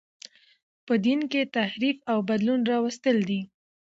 په 0.85 0.93
دین 1.05 1.19
کښي 1.31 1.43
تحریف 1.57 1.97
او 2.11 2.17
بدلون 2.29 2.59
راوستل 2.71 3.17
دي. 3.29 3.41